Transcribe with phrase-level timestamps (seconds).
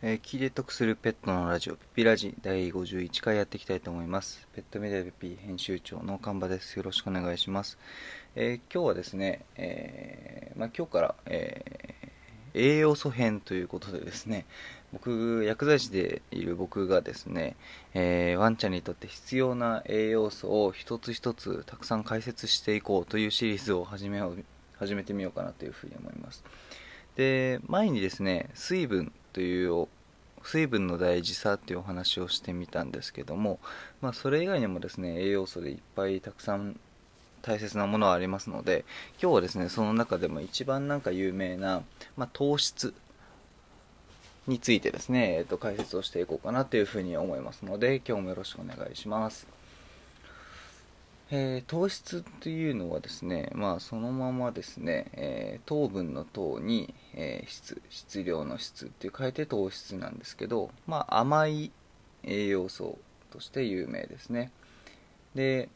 [0.00, 4.46] えー、聞いて得するペットのラジオ、ピピラジ第51回やっていきたいと思います。
[4.54, 6.76] ペットメディアピピ編集長の神場です。
[6.76, 7.78] よろしくお願いします。
[8.36, 11.64] えー、今日はですね、えー、まあ、今日から、え
[12.54, 14.46] 栄養素編ということでですね、
[14.92, 17.56] 僕、薬剤師でいる僕がですね、
[17.92, 24.22] えワンちゃんにとって必要な栄養素を一つ一つたくさん解説していこうというシリーズを始め
[24.78, 26.44] 始めてみようかなというふうに思います。
[27.16, 29.86] で、前にですね、水分という
[30.42, 33.60] 水分の大事さっていうお話をしてみたんですけども、
[34.00, 36.76] まあ、それ以外にもですね栄養素でいっぱいたくさん
[37.40, 38.84] 大切なものはありますので
[39.22, 41.82] 今日はですねその中でも一番なんか有名な、
[42.16, 42.94] まあ、糖質
[44.48, 49.57] についてですね、えー、と解説をしていこうかなというふうに思いますので今日もよろしくお願いします。
[51.30, 61.70] えー、糖質というのはですね、まあ、そのままですね、えー、糖分の糖に、えー、質、質量の質って書いて糖質なんですけど、まあ、甘い
[62.24, 62.98] 栄養素
[63.30, 64.50] として有名ですね。
[65.34, 65.68] で、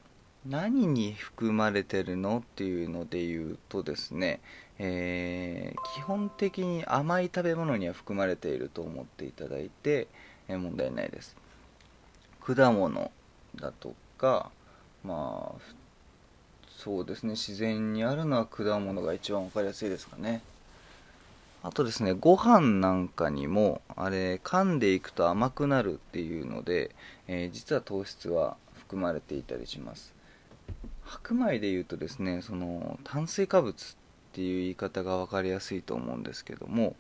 [0.47, 4.41] 何に含まれてるのっていうので言うとですね、
[4.79, 10.09] え基本的に甘い食べ物には含まれていると思っていただいて、
[10.49, 11.37] え問題ないです。
[12.41, 13.13] 果物
[13.55, 14.51] だとか、
[15.05, 15.61] まあ
[16.79, 20.43] そうですね自然にあるのは果物が一番分かりやすいですかね。
[21.63, 26.91] あとですねご飯なんかにもあれ噛んでいくと甘くなるっていうので、
[27.29, 30.13] えー、実は糖質は含まれていたりします。
[31.05, 33.97] 白米でいうとですねその炭水化物っ
[34.33, 36.97] ていう言い方が分かりやすいと思うんですけども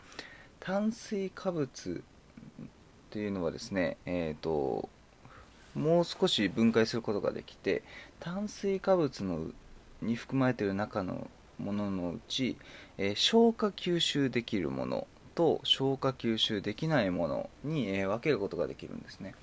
[0.60, 2.70] 炭水化物っ
[3.10, 4.88] ていうのはですねえっ、ー、と
[5.74, 7.82] もう少し分解することができて
[8.20, 9.46] 炭水化物の
[10.02, 12.56] に含まれている中のもののうち、
[12.98, 19.34] えー、消化吸収できるものと消化吸収できないものに、えー、分けることができるんですね。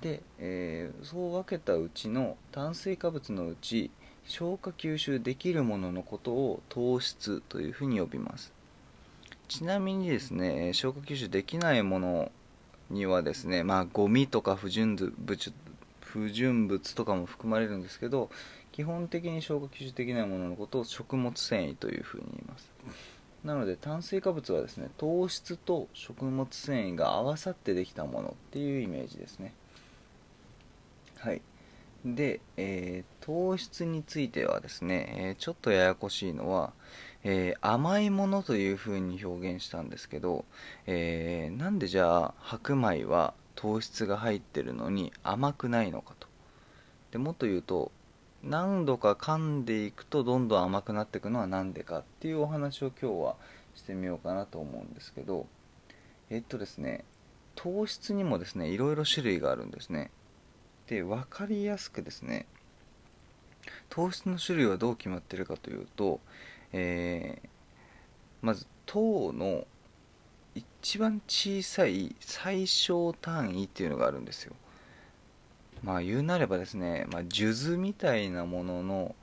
[0.00, 3.90] で、えー、そう分けたうちの炭水化物のうち
[4.26, 8.52] 消化吸収できるもののことを糖質というふうに呼びます。
[9.48, 12.32] ちなみにですね消化吸収できないもの
[12.90, 15.52] にはですね、まあ、ゴミとか不純物
[16.00, 18.30] 不純物とかも含まれるんですけど
[18.72, 22.70] 基本的に消化吸収できないもののことを食物繊維というふうに言います。
[23.44, 29.54] なので炭水化物はですね糖質と食物繊維が合わさってできたものっていうイメージですね。
[31.18, 31.40] はい。
[32.04, 36.72] で、えー、糖質についてはですね、えー、ちょっとややこしいのは、
[37.22, 40.44] えー、甘いものというふうに表現したんですけど、
[40.86, 46.28] えー、なんでじゃあ白米は糖質が入ってるのに甘くないのかと。
[47.12, 47.92] でもっと言うと
[48.42, 53.36] 何度か噛んでいくとどんどん甘くなっていくのは何でかっていうお話を今日は
[53.74, 55.46] してみようかなと思うんですけど
[56.30, 57.04] えっとですね
[57.54, 60.10] 糖質にもですねいろいろ種類があるんですね。
[60.86, 62.46] で分かりやすくですね
[63.90, 66.20] 糖質の種類はどう決まってるかというと
[66.72, 67.48] えー、
[68.42, 69.66] まず糖の
[70.54, 74.54] 一番小さい最小単位っていうのがあるんですよ。
[75.82, 79.14] まあ言うなればですね、まあ、数珠みたいなものの、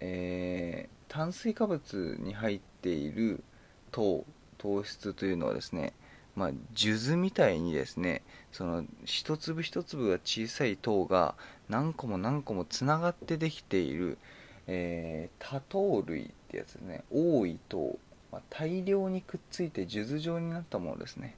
[0.00, 3.42] えー、炭水化物に入っている
[3.90, 4.24] 糖
[4.58, 5.94] 糖質というのはですね
[6.34, 8.22] まあ、数珠みたいにですね
[8.52, 11.34] その一粒一粒が小さい糖が
[11.68, 14.18] 何個も何個もつながってできている、
[14.66, 17.04] えー、多糖類ってやつですね。
[17.10, 17.98] 多い糖、
[18.30, 21.36] まあ、大量にくっついて数珠状になったものですね。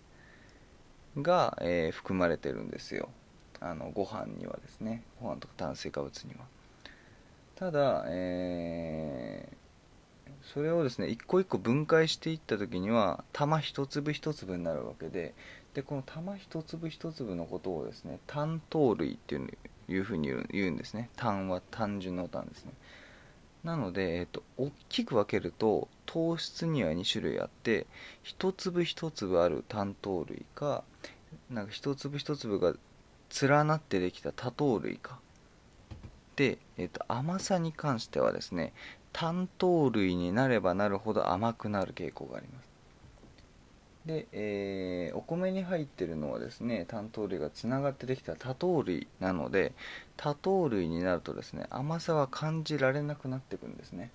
[1.17, 3.09] が、えー、含まれてるんですよ。
[3.61, 5.03] あのご飯にはですね。
[5.21, 6.41] ご飯とか炭水化物には。
[7.57, 9.55] ただ、えー、
[10.53, 15.35] それをですね一個一個分解していった時には玉一粒一粒になるわけで
[15.73, 19.49] でこの玉一粒一粒のことをですね単糖類っていう
[19.87, 21.11] いうふうに言うんですね。
[21.17, 22.73] 単は単純の単ですね。
[23.65, 27.87] なので、えっと、大きく分けると糖質には2種類あって
[28.23, 30.85] 一粒一粒ある単糖類か
[31.51, 32.75] なんか一粒一粒が
[33.43, 35.19] 連なってできた多糖類か。
[36.37, 38.73] で、えっと、甘さに関してはですね
[39.13, 42.74] 単糖類になればなるほど甘くなる傾向があります。
[44.07, 49.73] で、えー、お米に入ってるのはですね単糖類がつながってできた多糖類なので
[50.17, 54.11] 多糖類になるとですね甘さは感じられなくなっていくんですね。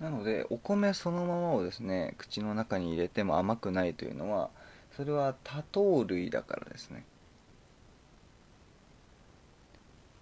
[0.00, 4.50] なのでお米そのままをですね口の中に入れても甘くないというのは
[4.96, 7.04] それは多糖類だからですね。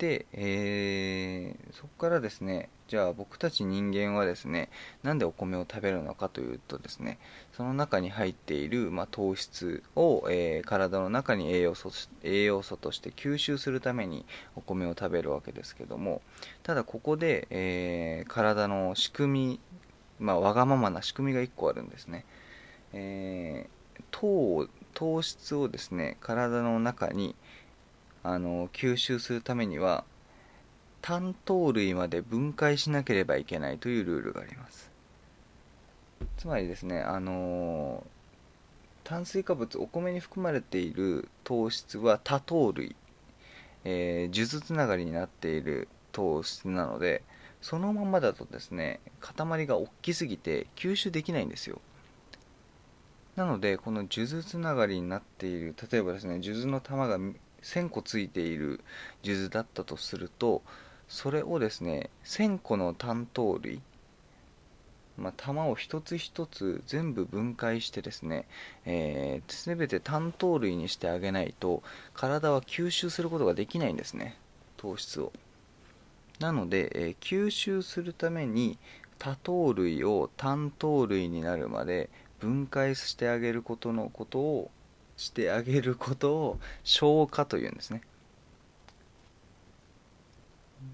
[0.00, 4.70] で、えー、そこからですねじゃあ僕たち人間はですね
[5.02, 7.18] なんでお米を食べるのかというとですね
[7.52, 11.90] その中に入っている、まあ、糖質を、えー、体の中に栄養素
[12.22, 14.24] 栄養素として吸収するために
[14.56, 16.22] お米を食べるわけですけども
[16.62, 19.60] ただここで、えー、体の仕組み、
[20.18, 22.24] まあ、わがままな仕組みが1個あるんですね、
[22.94, 27.36] えー、糖糖質をですね体の中に
[28.22, 30.04] あの吸収するためには
[31.00, 34.90] 単糖類まで分解しなければいけないというルールがあります。
[36.36, 38.04] つまりですねあの
[39.04, 42.94] 炭水化物お米に含まれている糖質は多糖類、
[43.84, 47.22] えー、数珠つながりになっている糖質なので
[47.62, 51.80] そのままだとですね塊が大きすぎて吸収できないんですよ。
[53.36, 57.18] なのでこの数珠つながりになっている例えばですね数珠の玉が
[57.62, 58.80] 1000個ついている
[59.22, 60.62] 数珠だったとすると
[61.08, 63.80] それをですね1000個の単糖類
[65.20, 68.46] まあ、玉を一つ一つ全部分解してですね、
[68.86, 71.82] えー、全て単糖類にしてあげないと
[72.14, 74.36] 体は吸収することができないんですね
[74.78, 75.30] 糖質を。
[76.38, 78.78] なので、えー、吸収するために
[79.18, 82.08] 多糖類を単糖類になるまで
[82.38, 84.70] 分解してあげることのことを
[85.20, 88.00] してあげることを消化というんですね。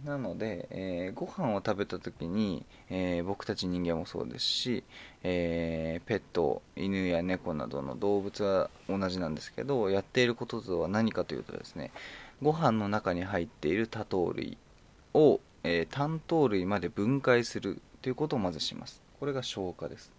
[0.05, 4.82] なので、えー、ご飯を食べた時に、えー、僕たち人間もそうですし、
[5.23, 11.93] えー、ペット犬や猫などの動物は同じなんですけどやっていることとは何かというとですね
[12.43, 14.58] ご飯の中に入っている多糖類
[15.14, 19.02] を、え単糖類まで分解するということをまずします。
[19.20, 20.15] これが消化です。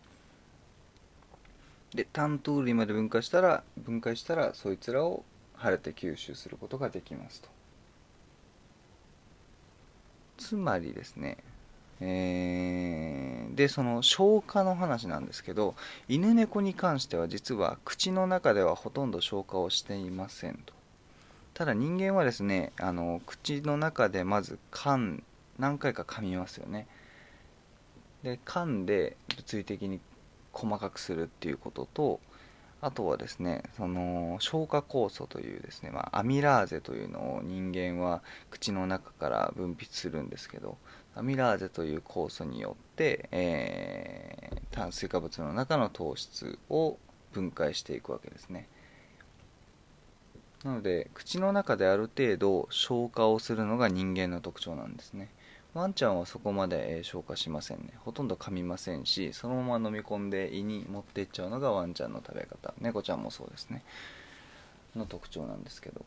[1.98, 7.50] で単糖類まで分解したら分解したらそいつらを晴れて吸収することができますと。
[10.38, 11.38] つまりですね
[12.00, 15.74] えー、でその消化の話なんですけど
[16.08, 20.76] 犬猫に関しては実は口の中ではほとんど消化をしていませんと。
[21.56, 25.24] ただ人間はですねあの口の中でまず噛ん
[25.58, 26.86] 何回か噛みますよね。
[28.22, 30.00] で噛んで物理的に
[30.58, 32.20] 細かくするっていうことと
[32.82, 40.78] あとはですねその消化酵素というですね、まあ、アミラーゼというのを人間は口の中から分泌するんですけど
[41.16, 46.98] アミラーゼという酵素によって、えー、炭水化物の中の糖質を
[47.34, 48.68] 分解していくわけですね。
[50.64, 55.30] なので口の中である程度消化をするのが人間の特徴なんですね。
[55.74, 57.94] ワンちゃんはそこまで、消化しませんね。
[58.00, 62.74] ほとんど噛みませんしそのまま飲み込んで胃に持っていっちゃうのがワンちゃんの食べ方。
[62.80, 63.84] 猫ちゃんもそうですね。
[64.96, 66.04] の特徴なんですけど。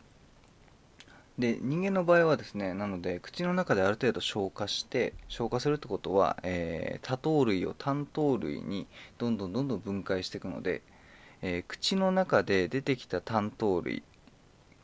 [1.38, 8.86] で人間の場合はですねなので口の中である程度消化して消化するってことは、えー、多糖類を単糖類に
[9.16, 10.82] どんどんどんどん分解していくので、
[11.40, 14.02] えー、口の中で出てきた単糖類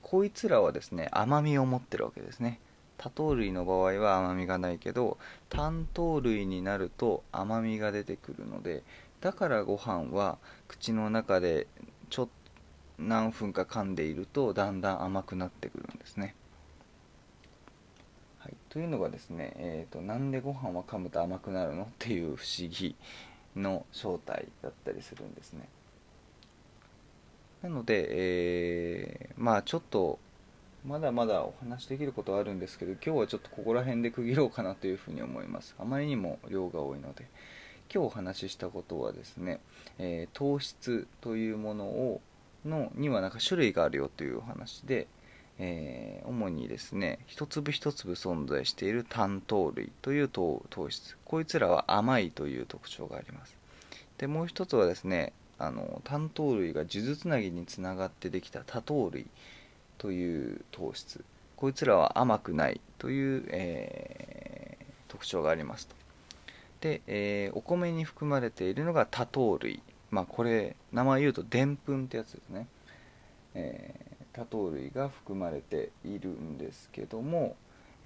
[0.03, 2.59] こいつらはですね甘みを持ってるわけですね。
[2.99, 8.83] 多糖類の場合は甘みがないけど単糖類になると甘みが出てくるので
[9.21, 10.39] だからご飯は
[10.69, 11.67] 口の中で
[12.11, 12.33] ちょっと
[12.99, 16.35] 何分か噛んでいるとだんだん甘くなってくるんですね、
[18.39, 21.83] はい、というのがですね、えーと、なんでご飯は噛むと甘くなるの？
[21.83, 22.97] っていう不思議
[23.55, 25.69] の正体だったりするんですね。
[27.63, 30.19] なので、えー、まあちょっと
[30.87, 35.75] まだまだお話できることはあるんですけど今日はちょっとここら辺で区切ろうかなというふうに思います。
[35.79, 37.27] あまりにも量が多いので。
[37.93, 39.61] 今日お話ししたことはですね、
[39.99, 42.21] えー、糖質というものを
[42.65, 45.07] のにはなんか種類があるよというお話で、
[45.59, 51.17] えー、主にですね一粒一粒存在している単糖類という糖質。
[51.25, 53.57] こいつらは甘いという特徴があります。
[54.19, 59.27] でもう一つはですねあの単糖類が数珠つなぎにつながってできた多糖類。
[59.99, 61.25] という糖質。
[61.57, 65.95] こいつらは甘くないという、えー、特徴がありますと。
[66.81, 69.83] で、えー、お米に含まれているのが多糖類。
[70.11, 72.69] まあこれ名前言うとでんぷんってやつですね、
[73.55, 77.57] えー、多糖類が含まれているんですけども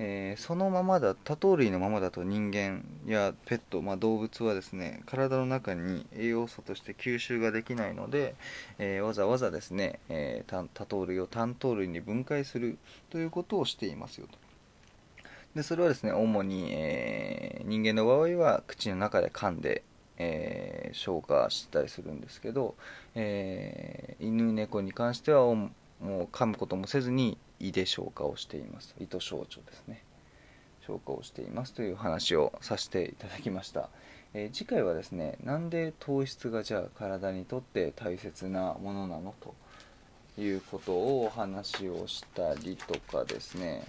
[0.02, 8.34] えー、そのままだ多糖類のままだと人間やペット、まあ、動物はですね体の中に栄養素として吸収ができないので、
[8.78, 12.78] えー、わざわざですね、えー、多糖類を単糖類に分解する
[13.10, 14.38] ということをしていますよと。
[15.54, 19.82] でそれはですね主に、え人間の場合は口の中で噛んで、
[20.16, 22.76] え消化したりするんですけど、
[23.16, 25.44] え犬猫に関しては
[26.00, 28.94] もう噛むこともせずに胃で消化をしています。
[29.00, 30.02] 胃と小腸ですね。
[30.86, 33.88] 消化をしていますという話をさせていただきました。
[34.32, 39.54] えー、次回はですねなんで糖質がじゃあ体にとって大切なものなのと
[40.40, 43.82] いうことをお話をしたりとかですね。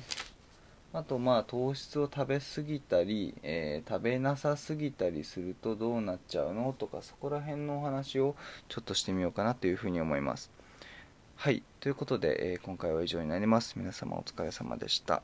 [0.93, 8.35] あとまあ糖質を食べ過ぎたり、えー、食べなさすぎたりするとどうなっちゃうのとかそこら辺のお話を
[8.67, 10.51] ちょっとしてみようかなというふうに思います。
[11.41, 11.63] はい。
[11.79, 13.73] ということで、えー、今回は以上になります。
[13.75, 15.23] 皆様お疲れ様でした。